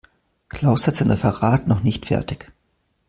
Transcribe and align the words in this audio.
Klaus 0.49 0.87
hat 0.87 0.95
sein 0.95 1.11
Referat 1.11 1.67
noch 1.67 1.83
nicht 1.83 2.07
fertig. 2.07 2.51